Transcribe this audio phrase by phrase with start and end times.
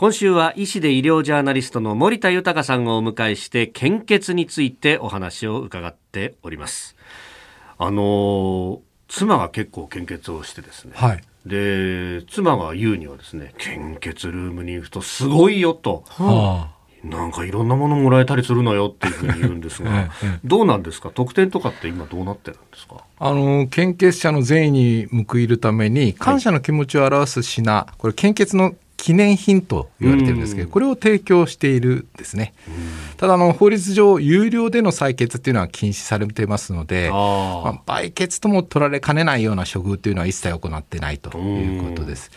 [0.00, 6.94] 今週は医師で医療ジャーナリストの森田豊さんをお迎えして献血についてお話を伺っております。
[7.78, 20.12] あの妻が結構献血をしてですね、はい、で妻が言うにはですね献血ルームに行くとすごいよと、はあ、なんかいろんなものもらえたりするのよっていうふうに言うんですが
[20.44, 21.10] どうなんですか？
[21.12, 23.02] 特典とかって今どうなってるんですか？
[23.18, 32.52] あの献血者の善意に報いるために感謝の気持ちを表す品、はい、これ献血の記念品と言われてるんですけど、これを提供しているですね。
[33.16, 42.30] ただあの法律上有料での採血っていうのは禁止されてますので、まあ、売血とも取られかねないような処遇というのは一切行ってないということです。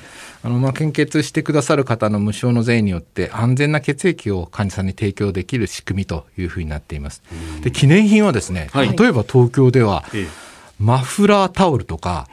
[0.43, 7.23] あのまあ献血してくださる方の無償の税によって安全な血液を患者さんに提供できる仕組みというふうになっています。
[7.61, 10.05] で記念品はですね、はい、例えば東京では、
[10.79, 12.27] マフラータオルとか、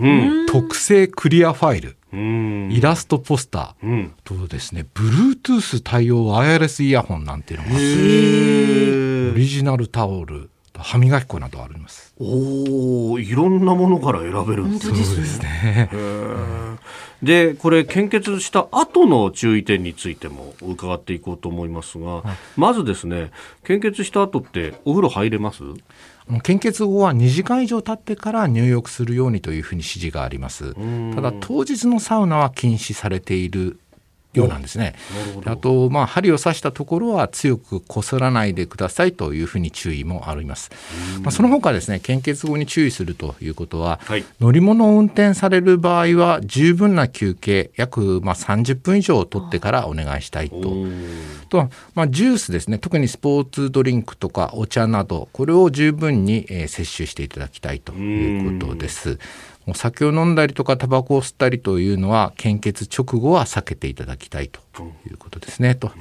[0.49, 12.15] 特製クリアファイルイラストポスター、うん、とですね Bluetooth 対応ワイヤレスイヤホンなんていうのがあってオリジナルタオル歯磨き粉などあります。
[12.21, 15.05] おおいろんなものから選べるんですね。
[15.05, 15.91] そうですね。
[17.21, 23.33] でこれ献血した後の注意点についても伺っていこうと思いますが、はい、まずですね
[23.65, 25.65] 献血した後ってお風呂入れます？
[26.43, 30.75] 献血後は2時間以上経ってから入浴するようにというふうに指示があります。
[31.15, 33.81] ただ当日のサウナは禁止されている
[34.35, 34.95] ようなんですね。
[35.47, 40.71] あと、まあ、針を刺したところは強くこすらないでくださいというふうに注意もあります。
[41.23, 50.75] まあ、その他ですね、献血後に注意するということは、はい、乗り物を運転される場合は十分な休憩、約まあ30分以上取ってからお願いしたいと。
[51.49, 59.19] とまあ、ジュースですね、特にスポーツドリンクとかお茶など、これを十分に、えー、摂取していただきたいということです。
[59.69, 64.61] お酒を飲んだりとかタバコを吸ったりというのは献血直後は避けていただきたいと
[65.07, 65.75] いうことですね。
[65.75, 65.93] と、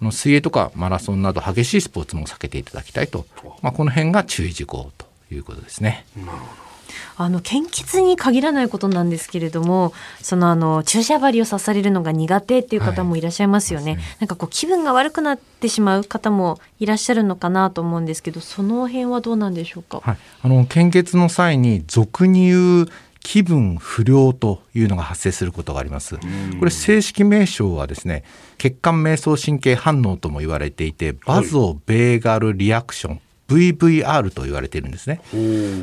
[0.00, 3.26] うん、水泳とかマラソンなど激しいスポーツも避けていただきたいと、
[3.62, 6.06] まあ、この辺が注意事項ということですね。
[6.16, 6.70] なるほど
[7.16, 9.92] あの献血に限らないことなんですけれども
[10.22, 22.88] そのあの注射針を刺されるのが苦手っていう方もいらっしゃいますよね、はい、なんかこう気分が悪くなってしまう方もいらっしゃるのかなと思うんですけどその辺はどうなんでしょうか、はい、あの献血の際に俗に言う
[23.20, 26.16] 気分不良というのが発生することがあります。
[26.58, 28.24] これ正式名称はですね、
[28.58, 33.20] 血管迷走神経反応とも言われていて、バゾベーガルリアクション
[33.50, 35.20] VVR と言われているんですね。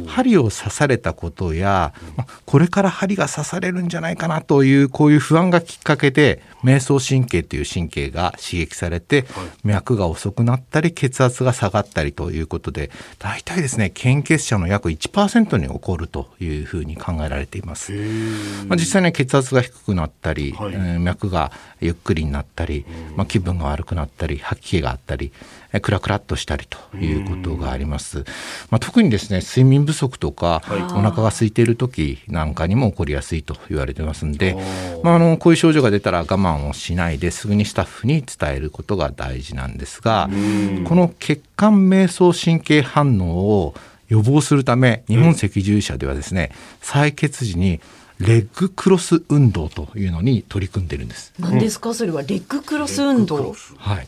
[0.08, 1.94] 針を刺されたことや、
[2.46, 9.26] これから針が刺されるんじゃないかなというこういう不安がきっかけで迷走神経という神経が刺激されて、
[9.66, 12.90] 脈が遅くなったり血圧が下がったりということで
[13.20, 17.92] 大体ですね献血者の約1%に起こるというふうに考えられています。
[18.68, 21.52] まあ、実際に血圧が低くなったり、はい、えー、脈が
[21.82, 22.86] ゆっくりになったり、
[23.16, 25.32] まあ、気分が悪くなったり吐き気があったり
[25.82, 28.26] クラクラっとしたりということがあります。
[28.70, 34.56] まあ、特にですね睡眠不足とか、はい、お腹が空いている時なんかにも起こりやすいと言われてますんで、
[35.04, 40.30] まあ、あのこういう症状が出たら我慢をしないですぐにスタッフに伝えることが大事なんですが
[40.86, 43.76] この血管迷走神経反応を
[44.10, 46.52] 予防するため日本赤十字社ではですね
[46.82, 47.82] 採血時に
[48.20, 51.34] レッグクロス運動というのに取り組んでるんです。
[51.40, 51.94] 何ですか？
[51.94, 53.54] それはレッグクロス運動。
[53.78, 54.08] はい。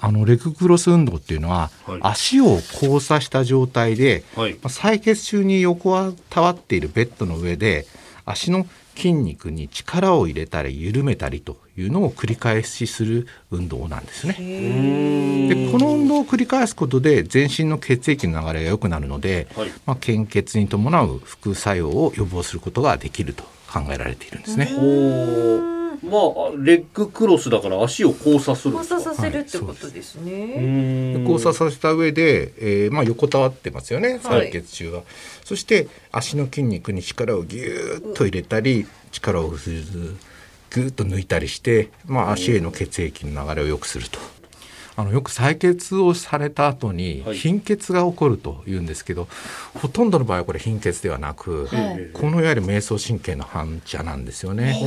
[0.00, 7.86] あのレッグクロス運動っていうのは、はい、足を交差した状態で、はい、採血中に横たわっているベッドの上で
[8.24, 8.66] 足の
[8.96, 14.34] 筋肉に力を入れたり緩めたりというのを繰り返しする運動なんですね。
[15.48, 25.79] でこの運動を繰り返すことで全身の血液の流れが良くなるので、はい、まあ、献血に伴う副作用を予防することができると考えられているんですね。
[26.02, 26.22] まあ
[26.56, 35.04] レッグクロスだから足を交差する交差させるってことですね、はい、交差させた上で、えー、まあ横たわってますよね採血中は、はい、
[35.44, 44.18] そして足の筋肉に力をぎゅっと入れたり力をぐーっと抜いたりして、まあ、足への血液の流れを良くすると
[44.96, 49.26] あのよく採血をされた後に貧血が起こるというんですけど、は
[49.76, 54.78] い、ほとんどの場合はこれ貧血ではなく、はい、このいわゆる迷走神経の反射なんですよね。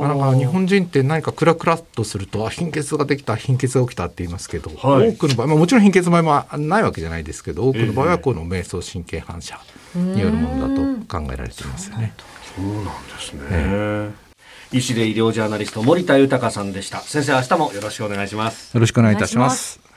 [0.00, 9.58] まあ、なんか日本人って何かクラクラっとするとあ貧血ができた貧血が起きたって言いますけど、はい、多くの場合、まあ、もちろん貧血の場合もないわけじゃないですけど多くの場合はこの迷走神経反射
[9.94, 12.14] によるものだと考えられていますよね。
[12.56, 14.29] そうなんですね、えー
[14.72, 17.00] 医師で医療ジャーナリスト森田豊さんでした。
[17.00, 18.72] 先生明日もよろしくお願いします。
[18.74, 19.89] よろしくお願いいたします。